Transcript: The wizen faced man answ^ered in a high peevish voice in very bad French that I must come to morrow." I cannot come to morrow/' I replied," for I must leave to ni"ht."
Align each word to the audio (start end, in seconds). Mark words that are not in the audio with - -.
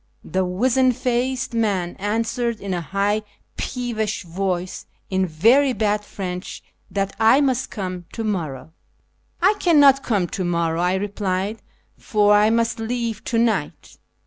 The 0.23 0.43
wizen 0.43 0.93
faced 0.93 1.53
man 1.53 1.93
answ^ered 1.99 2.59
in 2.59 2.73
a 2.73 2.81
high 2.81 3.21
peevish 3.55 4.23
voice 4.23 4.87
in 5.11 5.27
very 5.27 5.73
bad 5.73 6.03
French 6.03 6.63
that 6.89 7.15
I 7.19 7.39
must 7.39 7.69
come 7.69 8.05
to 8.13 8.23
morrow." 8.23 8.73
I 9.43 9.53
cannot 9.59 10.01
come 10.01 10.25
to 10.29 10.43
morrow/' 10.43 10.81
I 10.81 10.95
replied," 10.95 11.61
for 11.99 12.33
I 12.33 12.49
must 12.49 12.79
leave 12.79 13.23
to 13.25 13.37
ni"ht." 13.37 13.99